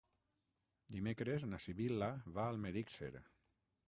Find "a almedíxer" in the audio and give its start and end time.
2.47-3.11